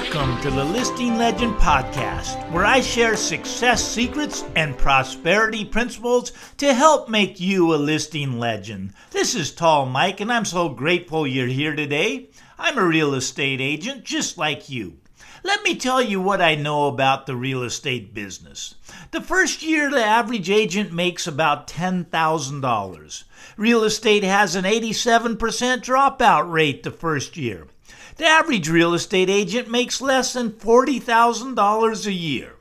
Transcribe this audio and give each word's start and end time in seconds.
Welcome 0.00 0.40
to 0.40 0.50
the 0.50 0.64
Listing 0.64 1.18
Legend 1.18 1.56
Podcast, 1.56 2.50
where 2.52 2.64
I 2.64 2.80
share 2.80 3.16
success 3.16 3.86
secrets 3.86 4.44
and 4.56 4.76
prosperity 4.78 5.62
principles 5.62 6.32
to 6.56 6.72
help 6.72 7.10
make 7.10 7.38
you 7.38 7.74
a 7.74 7.76
listing 7.76 8.38
legend. 8.38 8.94
This 9.10 9.34
is 9.34 9.52
Tall 9.52 9.84
Mike, 9.84 10.20
and 10.20 10.32
I'm 10.32 10.46
so 10.46 10.70
grateful 10.70 11.26
you're 11.26 11.48
here 11.48 11.76
today. 11.76 12.30
I'm 12.58 12.78
a 12.78 12.84
real 12.84 13.12
estate 13.12 13.60
agent 13.60 14.04
just 14.04 14.38
like 14.38 14.70
you. 14.70 14.96
Let 15.42 15.62
me 15.62 15.74
tell 15.74 16.02
you 16.02 16.20
what 16.20 16.42
I 16.42 16.54
know 16.54 16.86
about 16.86 17.26
the 17.26 17.34
real 17.34 17.62
estate 17.62 18.12
business. 18.12 18.74
The 19.10 19.22
first 19.22 19.62
year, 19.62 19.90
the 19.90 20.04
average 20.04 20.50
agent 20.50 20.92
makes 20.92 21.26
about 21.26 21.66
$10,000. 21.66 23.24
Real 23.56 23.84
estate 23.84 24.22
has 24.22 24.54
an 24.54 24.64
87% 24.64 25.38
dropout 25.38 26.50
rate 26.50 26.82
the 26.82 26.90
first 26.90 27.38
year. 27.38 27.66
The 28.16 28.26
average 28.26 28.68
real 28.68 28.92
estate 28.92 29.30
agent 29.30 29.70
makes 29.70 30.02
less 30.02 30.34
than 30.34 30.50
$40,000 30.50 32.06
a 32.06 32.12
year. 32.12 32.56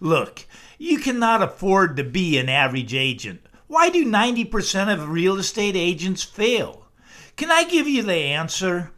Look, 0.00 0.44
you 0.76 0.98
cannot 0.98 1.42
afford 1.42 1.96
to 1.96 2.04
be 2.04 2.36
an 2.36 2.48
average 2.48 2.94
agent. 2.94 3.46
Why 3.68 3.90
do 3.90 4.04
90% 4.04 4.92
of 4.92 5.08
real 5.08 5.38
estate 5.38 5.76
agents 5.76 6.24
fail? 6.24 6.86
Can 7.36 7.52
I 7.52 7.62
give 7.62 7.86
you 7.86 8.02
the 8.02 8.14
answer? 8.14 8.90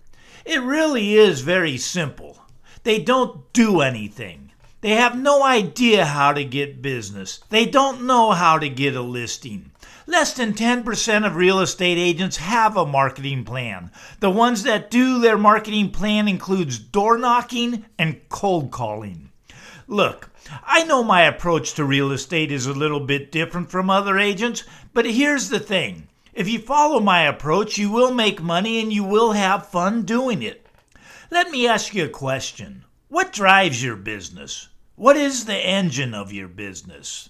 It 0.46 0.62
really 0.62 1.16
is 1.16 1.42
very 1.42 1.76
simple. 1.76 2.39
They 2.82 2.98
don't 2.98 3.52
do 3.52 3.80
anything. 3.80 4.52
They 4.80 4.90
have 4.90 5.18
no 5.18 5.42
idea 5.42 6.06
how 6.06 6.32
to 6.32 6.44
get 6.44 6.80
business. 6.80 7.40
They 7.50 7.66
don't 7.66 8.06
know 8.06 8.30
how 8.30 8.58
to 8.58 8.68
get 8.70 8.96
a 8.96 9.02
listing. 9.02 9.70
Less 10.06 10.32
than 10.32 10.54
10% 10.54 11.26
of 11.26 11.36
real 11.36 11.60
estate 11.60 11.98
agents 11.98 12.38
have 12.38 12.76
a 12.76 12.86
marketing 12.86 13.44
plan. 13.44 13.90
The 14.20 14.30
ones 14.30 14.62
that 14.62 14.90
do 14.90 15.20
their 15.20 15.36
marketing 15.36 15.90
plan 15.90 16.26
includes 16.26 16.78
door 16.78 17.18
knocking 17.18 17.84
and 17.98 18.26
cold 18.30 18.70
calling. 18.70 19.30
Look, 19.86 20.30
I 20.64 20.84
know 20.84 21.04
my 21.04 21.22
approach 21.22 21.74
to 21.74 21.84
real 21.84 22.10
estate 22.10 22.50
is 22.50 22.66
a 22.66 22.72
little 22.72 23.00
bit 23.00 23.30
different 23.30 23.70
from 23.70 23.90
other 23.90 24.18
agents, 24.18 24.64
but 24.94 25.04
here's 25.04 25.50
the 25.50 25.60
thing. 25.60 26.08
If 26.32 26.48
you 26.48 26.58
follow 26.58 27.00
my 27.00 27.22
approach, 27.22 27.76
you 27.76 27.90
will 27.90 28.14
make 28.14 28.42
money 28.42 28.80
and 28.80 28.92
you 28.92 29.04
will 29.04 29.32
have 29.32 29.66
fun 29.66 30.02
doing 30.02 30.42
it. 30.42 30.59
Let 31.32 31.52
me 31.52 31.68
ask 31.68 31.94
you 31.94 32.04
a 32.06 32.08
question. 32.08 32.84
What 33.08 33.32
drives 33.32 33.84
your 33.84 33.94
business? 33.94 34.68
What 34.96 35.16
is 35.16 35.44
the 35.44 35.64
engine 35.64 36.12
of 36.12 36.32
your 36.32 36.48
business? 36.48 37.28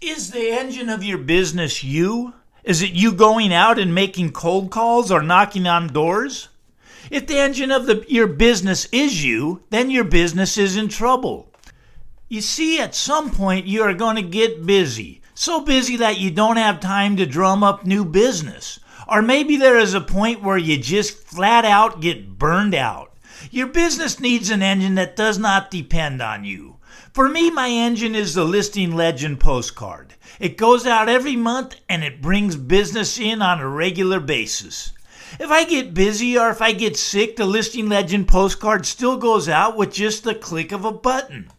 Is 0.00 0.32
the 0.32 0.50
engine 0.50 0.88
of 0.88 1.04
your 1.04 1.18
business 1.18 1.84
you? 1.84 2.34
Is 2.64 2.82
it 2.82 2.90
you 2.90 3.12
going 3.12 3.54
out 3.54 3.78
and 3.78 3.94
making 3.94 4.32
cold 4.32 4.72
calls 4.72 5.12
or 5.12 5.22
knocking 5.22 5.68
on 5.68 5.92
doors? 5.92 6.48
If 7.08 7.28
the 7.28 7.38
engine 7.38 7.70
of 7.70 7.86
the, 7.86 8.04
your 8.08 8.26
business 8.26 8.88
is 8.90 9.24
you, 9.24 9.62
then 9.70 9.88
your 9.88 10.02
business 10.02 10.58
is 10.58 10.76
in 10.76 10.88
trouble. 10.88 11.52
You 12.28 12.40
see, 12.40 12.80
at 12.80 12.96
some 12.96 13.30
point 13.30 13.66
you 13.66 13.82
are 13.82 13.94
going 13.94 14.16
to 14.16 14.22
get 14.22 14.66
busy, 14.66 15.22
so 15.32 15.60
busy 15.60 15.96
that 15.98 16.18
you 16.18 16.32
don't 16.32 16.56
have 16.56 16.80
time 16.80 17.16
to 17.18 17.24
drum 17.24 17.62
up 17.62 17.86
new 17.86 18.04
business. 18.04 18.80
Or 19.08 19.22
maybe 19.22 19.56
there 19.56 19.78
is 19.78 19.94
a 19.94 20.00
point 20.00 20.42
where 20.42 20.58
you 20.58 20.78
just 20.78 21.16
flat 21.16 21.64
out 21.64 22.00
get 22.00 22.38
burned 22.38 22.74
out. 22.74 23.12
Your 23.50 23.68
business 23.68 24.18
needs 24.18 24.50
an 24.50 24.62
engine 24.62 24.96
that 24.96 25.14
does 25.16 25.38
not 25.38 25.70
depend 25.70 26.20
on 26.20 26.44
you. 26.44 26.76
For 27.12 27.28
me, 27.28 27.50
my 27.50 27.68
engine 27.68 28.14
is 28.14 28.34
the 28.34 28.44
Listing 28.44 28.94
Legend 28.94 29.40
postcard. 29.40 30.14
It 30.40 30.56
goes 30.56 30.86
out 30.86 31.08
every 31.08 31.36
month 31.36 31.76
and 31.88 32.04
it 32.04 32.20
brings 32.20 32.56
business 32.56 33.18
in 33.18 33.40
on 33.40 33.60
a 33.60 33.68
regular 33.68 34.20
basis. 34.20 34.92
If 35.38 35.50
I 35.50 35.64
get 35.64 35.94
busy 35.94 36.38
or 36.38 36.50
if 36.50 36.60
I 36.60 36.72
get 36.72 36.96
sick, 36.96 37.36
the 37.36 37.46
Listing 37.46 37.88
Legend 37.88 38.28
postcard 38.28 38.86
still 38.86 39.16
goes 39.16 39.48
out 39.48 39.76
with 39.76 39.92
just 39.92 40.24
the 40.24 40.34
click 40.34 40.72
of 40.72 40.84
a 40.84 40.92
button. 40.92 41.50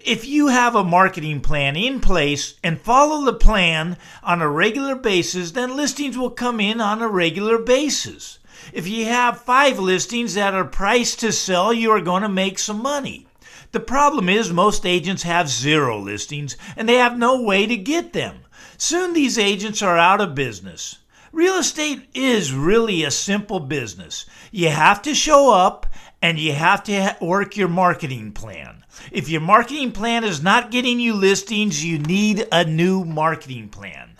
If 0.00 0.26
you 0.26 0.48
have 0.48 0.74
a 0.74 0.84
marketing 0.84 1.40
plan 1.40 1.76
in 1.76 2.00
place 2.00 2.54
and 2.62 2.80
follow 2.80 3.24
the 3.24 3.32
plan 3.32 3.96
on 4.22 4.40
a 4.40 4.48
regular 4.48 4.94
basis, 4.94 5.50
then 5.52 5.76
listings 5.76 6.16
will 6.16 6.30
come 6.30 6.60
in 6.60 6.80
on 6.80 7.02
a 7.02 7.08
regular 7.08 7.58
basis. 7.58 8.38
If 8.72 8.86
you 8.86 9.06
have 9.06 9.42
five 9.42 9.78
listings 9.78 10.34
that 10.34 10.54
are 10.54 10.64
priced 10.64 11.20
to 11.20 11.32
sell, 11.32 11.72
you 11.72 11.90
are 11.90 12.00
going 12.00 12.22
to 12.22 12.28
make 12.28 12.58
some 12.58 12.82
money. 12.82 13.26
The 13.72 13.80
problem 13.80 14.28
is 14.28 14.52
most 14.52 14.84
agents 14.84 15.22
have 15.22 15.48
zero 15.48 15.98
listings 15.98 16.56
and 16.76 16.88
they 16.88 16.96
have 16.96 17.16
no 17.16 17.40
way 17.40 17.66
to 17.66 17.76
get 17.76 18.12
them. 18.12 18.40
Soon 18.76 19.12
these 19.12 19.38
agents 19.38 19.82
are 19.82 19.96
out 19.96 20.20
of 20.20 20.34
business. 20.34 20.96
Real 21.32 21.54
estate 21.54 22.08
is 22.12 22.52
really 22.52 23.04
a 23.04 23.10
simple 23.10 23.60
business. 23.60 24.26
You 24.50 24.70
have 24.70 25.00
to 25.02 25.14
show 25.14 25.52
up 25.52 25.86
and 26.20 26.38
you 26.38 26.52
have 26.52 26.82
to 26.84 27.16
work 27.20 27.56
your 27.56 27.68
marketing 27.68 28.32
plan. 28.32 28.79
If 29.12 29.28
your 29.28 29.40
marketing 29.40 29.92
plan 29.92 30.24
is 30.24 30.42
not 30.42 30.70
getting 30.70 31.00
you 31.00 31.14
listings, 31.14 31.84
you 31.84 31.98
need 31.98 32.46
a 32.50 32.64
new 32.64 33.04
marketing 33.04 33.68
plan. 33.68 34.18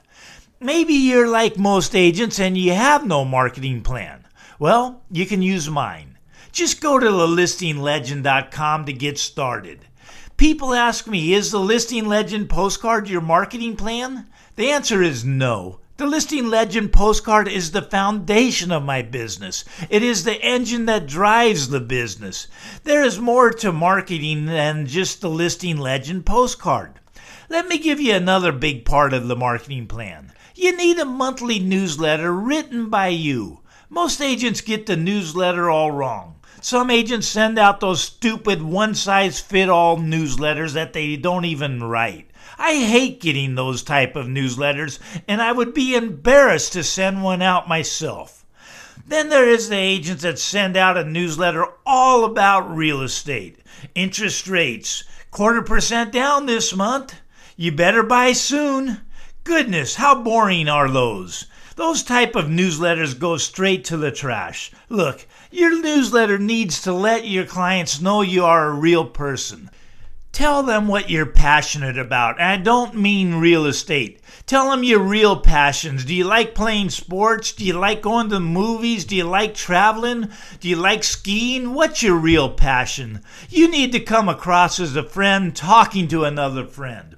Maybe 0.60 0.94
you're 0.94 1.28
like 1.28 1.56
most 1.56 1.94
agents 1.94 2.38
and 2.38 2.56
you 2.56 2.72
have 2.72 3.06
no 3.06 3.25
marketing 3.25 3.82
plan. 3.82 4.26
Well, 4.58 5.03
you 5.10 5.26
can 5.26 5.42
use 5.42 5.70
mine. 5.70 6.19
Just 6.53 6.81
go 6.81 6.98
to 6.98 7.06
thelistinglegend.com 7.06 8.84
to 8.84 8.92
get 8.92 9.19
started. 9.19 9.86
People 10.36 10.75
ask 10.75 11.06
me, 11.06 11.32
is 11.34 11.50
the 11.50 11.60
Listing 11.60 12.06
Legend 12.06 12.48
postcard 12.48 13.08
your 13.08 13.20
marketing 13.20 13.76
plan? 13.76 14.26
The 14.56 14.70
answer 14.70 15.02
is 15.02 15.25
no. 15.25 15.81
The 16.00 16.06
Listing 16.06 16.49
Legend 16.49 16.94
postcard 16.94 17.47
is 17.47 17.72
the 17.72 17.83
foundation 17.83 18.72
of 18.72 18.83
my 18.83 19.03
business. 19.03 19.66
It 19.91 20.03
is 20.03 20.25
the 20.25 20.41
engine 20.41 20.87
that 20.87 21.06
drives 21.06 21.69
the 21.69 21.78
business. 21.78 22.49
There 22.84 23.03
is 23.05 23.19
more 23.19 23.50
to 23.50 23.71
marketing 23.71 24.47
than 24.47 24.87
just 24.87 25.21
the 25.21 25.28
Listing 25.28 25.77
Legend 25.77 26.25
postcard. 26.25 27.00
Let 27.50 27.69
me 27.69 27.77
give 27.77 28.00
you 28.00 28.15
another 28.15 28.50
big 28.50 28.87
part 28.87 29.12
of 29.12 29.28
the 29.28 29.37
marketing 29.37 29.88
plan. 29.88 30.33
You 30.55 30.75
need 30.75 30.99
a 30.99 31.05
monthly 31.05 31.59
newsletter 31.59 32.32
written 32.32 32.88
by 32.88 33.09
you. 33.09 33.61
Most 33.91 34.22
agents 34.22 34.62
get 34.62 34.87
the 34.87 34.97
newsletter 34.97 35.69
all 35.69 35.91
wrong. 35.91 36.37
Some 36.62 36.91
agents 36.91 37.28
send 37.28 37.59
out 37.59 37.81
those 37.81 38.00
stupid 38.00 38.62
one 38.62 38.94
size 38.94 39.38
fit 39.38 39.69
all 39.69 39.99
newsletters 39.99 40.72
that 40.72 40.94
they 40.94 41.17
don't 41.17 41.44
even 41.44 41.84
write. 41.84 42.29
I 42.59 42.75
hate 42.75 43.21
getting 43.21 43.55
those 43.55 43.83
type 43.83 44.16
of 44.16 44.27
newsletters 44.27 44.99
and 45.28 45.41
I 45.41 45.53
would 45.53 45.75
be 45.75 45.94
embarrassed 45.94 46.72
to 46.75 46.84
send 46.84 47.22
one 47.22 47.43
out 47.43 47.69
myself. 47.69 48.44
Then 49.06 49.28
there 49.28 49.49
is 49.49 49.69
the 49.69 49.77
agents 49.77 50.22
that 50.22 50.38
send 50.38 50.77
out 50.77 50.97
a 50.97 51.05
newsletter 51.05 51.66
all 51.84 52.25
about 52.25 52.75
real 52.75 53.03
estate, 53.03 53.59
interest 53.94 54.47
rates, 54.47 55.05
quarter 55.31 55.62
percent 55.62 56.12
down 56.12 56.47
this 56.47 56.75
month. 56.75 57.15
You 57.56 57.72
better 57.72 58.03
buy 58.03 58.33
soon. 58.33 59.00
Goodness, 59.43 59.97
how 59.97 60.22
boring 60.22 60.69
are 60.69 60.88
those? 60.88 61.47
Those 61.77 62.03
type 62.03 62.37
of 62.37 62.44
newsletters 62.44 63.19
go 63.19 63.37
straight 63.37 63.84
to 63.87 63.97
the 63.97 64.12
trash. 64.12 64.71
Look, 64.88 65.27
your 65.50 65.81
newsletter 65.81 66.38
needs 66.38 66.82
to 66.82 66.93
let 66.93 67.27
your 67.27 67.47
clients 67.47 68.00
know 68.00 68.21
you 68.22 68.44
are 68.44 68.69
a 68.69 68.75
real 68.75 69.06
person. 69.06 69.71
Tell 70.32 70.62
them 70.62 70.86
what 70.86 71.10
you're 71.10 71.26
passionate 71.26 71.98
about. 71.98 72.41
I 72.41 72.56
don't 72.56 72.94
mean 72.94 73.34
real 73.34 73.66
estate. 73.66 74.20
Tell 74.46 74.70
them 74.70 74.84
your 74.84 75.00
real 75.00 75.38
passions. 75.41 76.04
Do 76.04 76.14
you 76.14 76.24
like 76.24 76.54
playing 76.54 76.91
sports? 76.91 77.52
Do 77.52 77.64
you 77.64 77.72
like 77.72 78.00
going 78.00 78.28
to 78.28 78.36
the 78.36 78.40
movies? 78.40 79.04
Do 79.04 79.16
you 79.16 79.24
like 79.24 79.54
traveling? 79.54 80.30
Do 80.60 80.69
you 80.69 80.76
like 80.76 81.02
skiing? 81.02 81.74
What's 81.74 82.02
your 82.02 82.16
real 82.16 82.48
passion? 82.48 83.22
You 83.48 83.69
need 83.69 83.92
to 83.92 84.00
come 84.00 84.28
across 84.28 84.78
as 84.78 84.94
a 84.94 85.02
friend 85.02 85.54
talking 85.54 86.06
to 86.08 86.24
another 86.24 86.64
friend. 86.64 87.16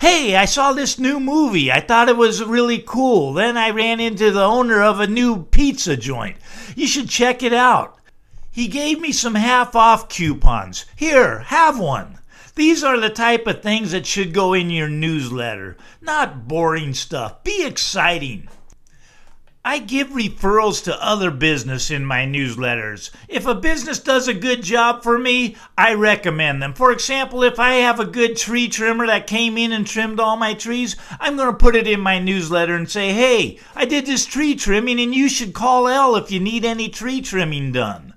Hey, 0.00 0.36
I 0.36 0.44
saw 0.44 0.72
this 0.72 0.98
new 0.98 1.18
movie. 1.18 1.72
I 1.72 1.80
thought 1.80 2.08
it 2.08 2.16
was 2.16 2.42
really 2.42 2.78
cool. 2.78 3.32
Then 3.32 3.56
I 3.56 3.70
ran 3.70 4.00
into 4.00 4.30
the 4.30 4.44
owner 4.44 4.80
of 4.80 5.00
a 5.00 5.06
new 5.06 5.44
pizza 5.44 5.96
joint. 5.96 6.36
You 6.76 6.86
should 6.86 7.08
check 7.08 7.42
it 7.42 7.52
out. 7.52 7.98
He 8.50 8.68
gave 8.68 9.00
me 9.00 9.10
some 9.10 9.34
half 9.34 9.74
off 9.74 10.08
coupons. 10.08 10.84
Here, 10.94 11.40
have 11.40 11.78
one. 11.80 12.18
These 12.56 12.84
are 12.84 13.00
the 13.00 13.10
type 13.10 13.48
of 13.48 13.62
things 13.62 13.90
that 13.90 14.06
should 14.06 14.32
go 14.32 14.52
in 14.52 14.70
your 14.70 14.88
newsletter, 14.88 15.76
not 16.00 16.46
boring 16.46 16.94
stuff. 16.94 17.42
Be 17.42 17.66
exciting. 17.66 18.48
I 19.66 19.78
give 19.78 20.08
referrals 20.08 20.84
to 20.84 21.04
other 21.04 21.30
business 21.30 21.90
in 21.90 22.04
my 22.04 22.26
newsletters. 22.26 23.10
If 23.28 23.46
a 23.46 23.54
business 23.54 23.98
does 23.98 24.28
a 24.28 24.34
good 24.34 24.62
job 24.62 25.02
for 25.02 25.18
me, 25.18 25.56
I 25.76 25.94
recommend 25.94 26.62
them. 26.62 26.74
For 26.74 26.92
example, 26.92 27.42
if 27.42 27.58
I 27.58 27.76
have 27.76 27.98
a 27.98 28.04
good 28.04 28.36
tree 28.36 28.68
trimmer 28.68 29.06
that 29.06 29.26
came 29.26 29.58
in 29.58 29.72
and 29.72 29.86
trimmed 29.86 30.20
all 30.20 30.36
my 30.36 30.54
trees, 30.54 30.96
I'm 31.18 31.36
going 31.36 31.50
to 31.50 31.56
put 31.56 31.74
it 31.74 31.88
in 31.88 32.00
my 32.00 32.18
newsletter 32.18 32.76
and 32.76 32.88
say, 32.88 33.12
"Hey, 33.12 33.58
I 33.74 33.84
did 33.84 34.06
this 34.06 34.26
tree 34.26 34.54
trimming 34.54 35.00
and 35.00 35.14
you 35.14 35.28
should 35.28 35.54
call 35.54 35.88
L 35.88 36.14
if 36.14 36.30
you 36.30 36.38
need 36.38 36.64
any 36.64 36.88
tree 36.88 37.20
trimming 37.20 37.72
done." 37.72 38.13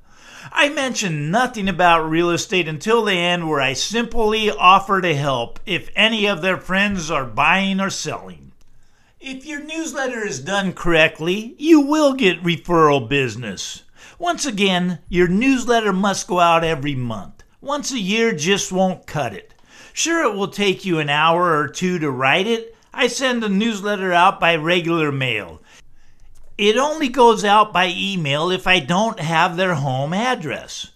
I 0.60 0.70
mention 0.70 1.30
nothing 1.30 1.70
about 1.70 2.10
real 2.10 2.32
estate 2.32 2.68
until 2.68 3.06
the 3.06 3.14
end 3.14 3.48
where 3.48 3.62
I 3.62 3.74
simply 3.74 4.50
offer 4.50 5.02
to 5.02 5.16
help 5.16 5.60
if 5.68 5.92
any 5.96 6.26
of 6.26 6.42
their 6.42 6.58
friends 6.58 7.12
are 7.12 7.26
buying 7.26 7.80
or 7.80 7.92
selling. 7.92 8.54
If 9.20 9.46
your 9.46 9.62
newsletter 9.62 10.26
is 10.26 10.40
done 10.40 10.74
correctly, 10.74 11.54
you 11.60 11.82
will 11.82 12.16
get 12.16 12.42
referral 12.42 13.08
business. 13.08 13.84
Once 14.18 14.48
again, 14.48 14.98
your 15.10 15.28
newsletter 15.28 15.94
must 15.94 16.28
go 16.28 16.40
out 16.40 16.64
every 16.64 16.96
month. 16.96 17.44
Once 17.62 17.92
a 17.92 18.00
year 18.00 18.34
just 18.34 18.72
won't 18.72 19.06
cut 19.06 19.36
it. 19.36 19.54
Sure, 19.94 20.24
it 20.24 20.36
will 20.36 20.48
take 20.48 20.84
you 20.84 20.98
an 20.98 21.08
hour 21.08 21.56
or 21.56 21.68
two 21.68 22.00
to 22.00 22.10
write 22.10 22.48
it. 22.48 22.76
I 22.92 23.10
send 23.10 23.44
a 23.44 23.50
newsletter 23.50 24.12
out 24.12 24.40
by 24.40 24.56
regular 24.56 25.12
mail. 25.12 25.62
It 26.58 26.76
only 26.76 27.08
goes 27.08 27.46
out 27.46 27.72
by 27.72 27.94
email 27.96 28.50
if 28.50 28.66
I 28.66 28.80
don't 28.80 29.20
have 29.20 29.58
their 29.58 29.76
home 29.76 30.12
address. 30.12 30.90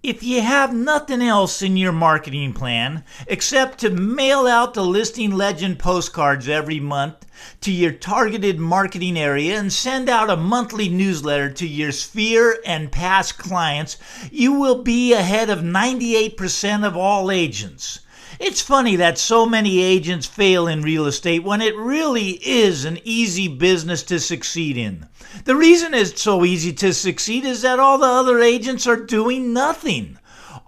If 0.00 0.22
you 0.22 0.42
have 0.42 0.72
nothing 0.72 1.20
else 1.20 1.60
in 1.60 1.76
your 1.76 1.90
marketing 1.90 2.52
plan 2.52 3.02
except 3.26 3.80
to 3.80 3.90
mail 3.90 4.46
out 4.46 4.74
the 4.74 4.84
listing 4.84 5.32
legend 5.32 5.80
postcards 5.80 6.48
every 6.48 6.78
month 6.78 7.26
to 7.62 7.72
your 7.72 7.90
targeted 7.90 8.60
marketing 8.60 9.18
area 9.18 9.58
and 9.58 9.72
send 9.72 10.08
out 10.08 10.30
a 10.30 10.36
monthly 10.36 10.88
newsletter 10.88 11.50
to 11.50 11.66
your 11.66 11.90
sphere 11.90 12.60
and 12.64 12.92
past 12.92 13.38
clients, 13.38 13.98
you 14.30 14.52
will 14.52 14.84
be 14.84 15.12
ahead 15.12 15.50
of 15.50 15.58
98% 15.58 16.86
of 16.86 16.96
all 16.96 17.30
agents. 17.32 18.00
It's 18.40 18.62
funny 18.62 18.96
that 18.96 19.18
so 19.18 19.44
many 19.44 19.82
agents 19.82 20.26
fail 20.26 20.66
in 20.66 20.80
real 20.80 21.04
estate 21.04 21.44
when 21.44 21.60
it 21.60 21.76
really 21.76 22.30
is 22.42 22.86
an 22.86 22.98
easy 23.04 23.48
business 23.48 24.02
to 24.04 24.18
succeed 24.18 24.78
in. 24.78 25.06
The 25.44 25.54
reason 25.54 25.92
it's 25.92 26.22
so 26.22 26.46
easy 26.46 26.72
to 26.72 26.94
succeed 26.94 27.44
is 27.44 27.60
that 27.60 27.78
all 27.78 27.98
the 27.98 28.06
other 28.06 28.40
agents 28.40 28.86
are 28.86 28.96
doing 28.96 29.52
nothing. 29.52 30.18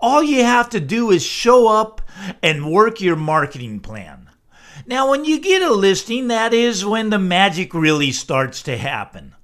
All 0.00 0.22
you 0.22 0.44
have 0.44 0.69
to 0.69 0.80
do 0.80 1.10
is 1.10 1.24
show 1.24 1.66
up 1.66 2.02
and 2.42 2.70
work 2.70 3.00
your 3.00 3.16
marketing 3.16 3.80
plan. 3.80 4.28
Now, 4.84 5.08
when 5.10 5.24
you 5.24 5.40
get 5.40 5.62
a 5.62 5.72
listing, 5.72 6.28
that 6.28 6.52
is 6.52 6.84
when 6.84 7.08
the 7.08 7.19
magic 7.19 7.72
really 7.72 8.12
starts 8.12 8.62
to 8.64 8.76
happen. 8.76 9.34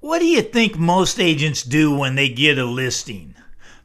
What 0.00 0.18
do 0.18 0.26
you 0.26 0.42
think 0.42 0.76
most 0.76 1.20
agents 1.20 1.62
do 1.62 1.96
when 1.96 2.16
they 2.16 2.30
get 2.30 2.58
a 2.58 2.64
listing? 2.64 3.36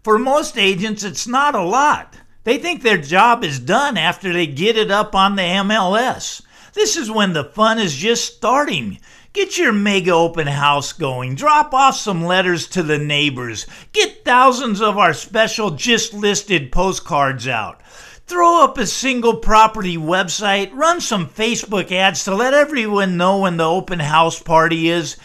For 0.04 0.18
most 0.18 0.58
agents, 0.58 1.04
it's 1.04 1.28
not 1.28 1.54
a 1.54 1.62
lot. 1.62 2.16
They 2.44 2.58
think 2.58 2.82
their 2.82 2.98
job 2.98 3.44
is 3.44 3.60
done 3.60 3.98
after 3.98 4.32
they 4.32 4.48
get 4.48 4.78
it 4.78 4.90
up 4.90 5.14
on 5.14 5.36
the 5.36 5.42
MLS. 5.42 6.42
This 6.74 6.96
is 6.96 7.12
when 7.12 7.34
the 7.34 7.44
fun 7.44 7.80
is 7.80 7.96
just 7.96 8.36
starting. 8.36 9.00
Get 9.34 9.58
your 9.58 9.74
mega 9.74 10.12
open 10.12 10.48
house 10.48 10.94
going. 10.94 11.36
Drop 11.36 11.74
off 11.74 11.96
some 11.96 12.24
letters 12.24 12.68
to 12.70 12.82
the 12.82 12.98
neighbors. 12.98 13.68
Get 13.92 14.24
thousands 14.26 14.82
of 14.82 14.98
our 14.98 15.14
special 15.14 15.72
just 15.72 16.14
listed 16.14 16.72
postcards 16.72 17.48
out. 17.48 17.82
Throw 18.26 18.64
up 18.64 18.78
a 18.78 18.88
single 18.88 19.36
property 19.36 19.98
website. 19.98 20.72
Run 20.74 21.02
some 21.02 21.28
Facebook 21.28 21.92
ads 21.92 22.24
to 22.24 22.36
let 22.36 22.54
everyone 22.54 23.18
know 23.18 23.40
when 23.40 23.58
the 23.58 23.68
open 23.68 24.00
house 24.00 24.42
party 24.42 24.90
is. 24.90 25.18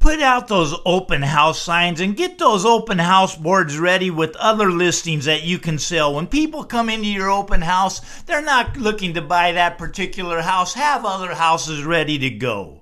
Put 0.00 0.22
out 0.22 0.48
those 0.48 0.74
open 0.86 1.20
house 1.20 1.60
signs 1.60 2.00
and 2.00 2.16
get 2.16 2.38
those 2.38 2.64
open 2.64 2.98
house 2.98 3.36
boards 3.36 3.78
ready 3.78 4.10
with 4.10 4.34
other 4.36 4.72
listings 4.72 5.26
that 5.26 5.42
you 5.42 5.58
can 5.58 5.78
sell. 5.78 6.14
When 6.14 6.26
people 6.26 6.64
come 6.64 6.88
into 6.88 7.06
your 7.06 7.30
open 7.30 7.60
house, 7.60 8.00
they're 8.22 8.40
not 8.40 8.78
looking 8.78 9.12
to 9.12 9.20
buy 9.20 9.52
that 9.52 9.76
particular 9.76 10.40
house. 10.40 10.72
Have 10.72 11.04
other 11.04 11.34
houses 11.34 11.84
ready 11.84 12.18
to 12.18 12.30
go. 12.30 12.80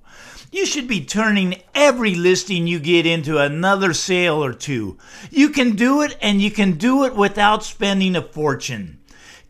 You 0.52 0.64
should 0.64 0.86
be 0.86 1.04
turning 1.04 1.60
every 1.74 2.14
listing 2.14 2.68
you 2.68 2.78
get 2.78 3.04
into 3.04 3.38
another 3.38 3.94
sale 3.94 4.42
or 4.42 4.52
two. 4.52 4.96
You 5.28 5.48
can 5.48 5.74
do 5.74 6.02
it 6.02 6.16
and 6.22 6.40
you 6.40 6.52
can 6.52 6.78
do 6.78 7.04
it 7.04 7.16
without 7.16 7.64
spending 7.64 8.14
a 8.14 8.22
fortune. 8.22 9.00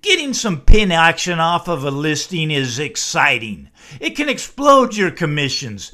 Getting 0.00 0.32
some 0.32 0.62
pin 0.62 0.90
action 0.90 1.38
off 1.38 1.68
of 1.68 1.84
a 1.84 1.90
listing 1.90 2.50
is 2.50 2.78
exciting. 2.78 3.68
It 4.00 4.16
can 4.16 4.28
explode 4.28 4.96
your 4.96 5.10
commissions. 5.10 5.92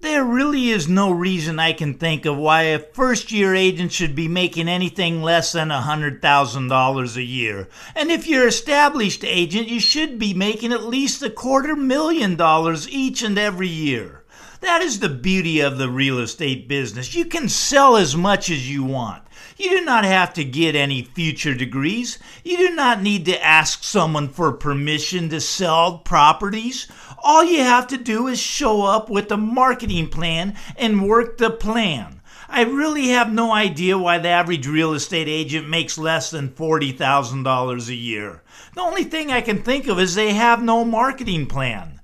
There 0.00 0.24
really 0.24 0.68
is 0.68 0.88
no 0.88 1.10
reason 1.10 1.58
I 1.58 1.72
can 1.72 1.94
think 1.94 2.26
of 2.26 2.36
why 2.36 2.62
a 2.64 2.78
first 2.78 3.32
year 3.32 3.54
agent 3.54 3.92
should 3.92 4.14
be 4.14 4.28
making 4.28 4.68
anything 4.68 5.22
less 5.22 5.52
than 5.52 5.70
$100,000 5.70 7.16
a 7.16 7.22
year. 7.22 7.68
And 7.94 8.10
if 8.10 8.26
you're 8.26 8.42
an 8.42 8.48
established 8.48 9.24
agent, 9.24 9.68
you 9.68 9.80
should 9.80 10.18
be 10.18 10.34
making 10.34 10.72
at 10.72 10.84
least 10.84 11.22
a 11.22 11.30
quarter 11.30 11.74
million 11.74 12.36
dollars 12.36 12.88
each 12.90 13.22
and 13.22 13.38
every 13.38 13.68
year. 13.68 14.22
That 14.60 14.82
is 14.82 15.00
the 15.00 15.08
beauty 15.08 15.60
of 15.60 15.78
the 15.78 15.88
real 15.88 16.18
estate 16.18 16.68
business. 16.68 17.14
You 17.14 17.24
can 17.24 17.48
sell 17.48 17.96
as 17.96 18.14
much 18.14 18.50
as 18.50 18.70
you 18.70 18.84
want. 18.84 19.22
You 19.58 19.70
do 19.78 19.84
not 19.84 20.04
have 20.04 20.34
to 20.34 20.44
get 20.44 20.74
any 20.74 21.02
future 21.02 21.54
degrees. 21.54 22.18
You 22.44 22.56
do 22.58 22.74
not 22.74 23.02
need 23.02 23.24
to 23.26 23.42
ask 23.42 23.82
someone 23.84 24.28
for 24.28 24.52
permission 24.52 25.30
to 25.30 25.40
sell 25.40 25.98
properties. 25.98 26.86
All 27.22 27.44
you 27.44 27.60
have 27.60 27.86
to 27.88 27.96
do 27.96 28.28
is 28.28 28.38
show 28.38 28.82
up 28.82 29.10
with 29.10 29.30
a 29.32 29.36
marketing 29.36 30.08
plan 30.08 30.56
and 30.76 31.08
work 31.08 31.38
the 31.38 31.50
plan. 31.50 32.20
I 32.48 32.62
really 32.62 33.08
have 33.08 33.32
no 33.32 33.52
idea 33.52 33.98
why 33.98 34.18
the 34.18 34.28
average 34.28 34.66
real 34.66 34.94
estate 34.94 35.28
agent 35.28 35.68
makes 35.68 35.98
less 35.98 36.30
than 36.30 36.50
$40,000 36.50 37.88
a 37.88 37.94
year. 37.94 38.42
The 38.74 38.80
only 38.80 39.04
thing 39.04 39.32
I 39.32 39.40
can 39.40 39.62
think 39.62 39.88
of 39.88 39.98
is 39.98 40.14
they 40.14 40.32
have 40.34 40.62
no 40.62 40.84
marketing 40.84 41.46
plan. 41.46 42.00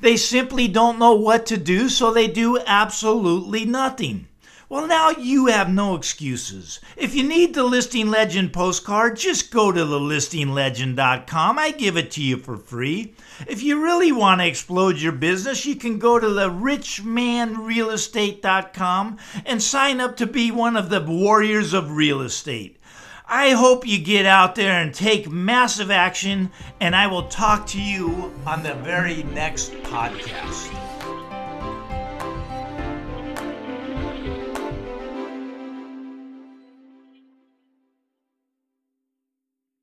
They 0.00 0.16
simply 0.18 0.68
don't 0.68 0.98
know 0.98 1.14
what 1.14 1.46
to 1.46 1.56
do, 1.56 1.88
so 1.88 2.12
they 2.12 2.28
do 2.28 2.58
absolutely 2.66 3.64
nothing. 3.64 4.28
Well, 4.68 4.88
now 4.88 5.10
you 5.10 5.46
have 5.46 5.72
no 5.72 5.94
excuses. 5.94 6.80
If 6.96 7.14
you 7.14 7.22
need 7.22 7.54
the 7.54 7.62
Listing 7.62 8.10
Legend 8.10 8.52
postcard, 8.52 9.16
just 9.16 9.52
go 9.52 9.70
to 9.70 9.80
thelistinglegend.com. 9.80 11.56
I 11.56 11.70
give 11.70 11.96
it 11.96 12.10
to 12.12 12.20
you 12.20 12.36
for 12.36 12.56
free. 12.56 13.14
If 13.46 13.62
you 13.62 13.80
really 13.80 14.10
want 14.10 14.40
to 14.40 14.46
explode 14.46 14.96
your 14.96 15.12
business, 15.12 15.66
you 15.66 15.76
can 15.76 16.00
go 16.00 16.18
to 16.18 16.28
the 16.28 16.50
richmanrealestate.com 16.50 19.18
and 19.44 19.62
sign 19.62 20.00
up 20.00 20.16
to 20.16 20.26
be 20.26 20.50
one 20.50 20.76
of 20.76 20.90
the 20.90 21.00
warriors 21.00 21.72
of 21.72 21.92
real 21.92 22.20
estate. 22.20 22.80
I 23.28 23.50
hope 23.50 23.86
you 23.86 24.00
get 24.00 24.26
out 24.26 24.56
there 24.56 24.80
and 24.80 24.92
take 24.92 25.30
massive 25.30 25.92
action, 25.92 26.50
and 26.80 26.96
I 26.96 27.06
will 27.06 27.28
talk 27.28 27.68
to 27.68 27.80
you 27.80 28.34
on 28.44 28.64
the 28.64 28.74
very 28.74 29.22
next 29.22 29.70
podcast. 29.82 30.95